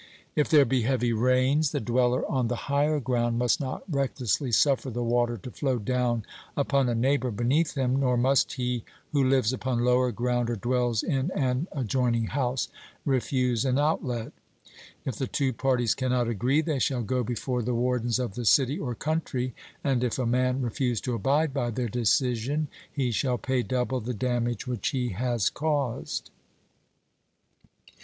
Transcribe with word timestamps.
If 0.35 0.49
there 0.49 0.65
be 0.65 0.81
heavy 0.81 1.13
rains, 1.13 1.69
the 1.69 1.79
dweller 1.79 2.25
on 2.27 2.47
the 2.47 2.55
higher 2.65 2.99
ground 2.99 3.37
must 3.37 3.59
not 3.59 3.83
recklessly 3.87 4.51
suffer 4.51 4.89
the 4.89 5.03
water 5.03 5.37
to 5.37 5.51
flow 5.51 5.77
down 5.77 6.25
upon 6.57 6.89
a 6.89 6.95
neighbour 6.95 7.29
beneath 7.29 7.75
him, 7.75 7.99
nor 7.99 8.17
must 8.17 8.53
he 8.53 8.83
who 9.11 9.23
lives 9.23 9.53
upon 9.53 9.85
lower 9.85 10.11
ground 10.11 10.49
or 10.49 10.55
dwells 10.55 11.03
in 11.03 11.29
an 11.35 11.67
adjoining 11.71 12.23
house 12.25 12.67
refuse 13.05 13.63
an 13.63 13.77
outlet. 13.77 14.31
If 15.05 15.17
the 15.17 15.27
two 15.27 15.53
parties 15.53 15.93
cannot 15.93 16.27
agree, 16.27 16.61
they 16.61 16.79
shall 16.79 17.03
go 17.03 17.23
before 17.23 17.61
the 17.61 17.75
wardens 17.75 18.17
of 18.17 18.33
the 18.33 18.43
city 18.45 18.79
or 18.79 18.95
country, 18.95 19.53
and 19.83 20.03
if 20.03 20.17
a 20.17 20.25
man 20.25 20.63
refuse 20.63 20.99
to 21.01 21.13
abide 21.13 21.53
by 21.53 21.69
their 21.69 21.89
decision, 21.89 22.69
he 22.91 23.11
shall 23.11 23.37
pay 23.37 23.61
double 23.61 23.99
the 23.99 24.15
damage 24.15 24.65
which 24.65 24.87
he 24.89 25.09
has 25.09 25.51
caused. 25.51 26.31